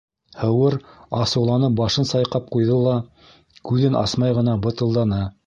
Һыуыр, 0.43 0.77
асыуланып, 1.17 1.75
башын 1.81 2.09
сайҡап 2.13 2.49
ҡуйҙы 2.57 2.79
ла, 2.87 2.95
күҙен 3.71 4.01
асмай 4.05 4.37
ғына 4.41 4.59
бытылданы: 4.67 5.23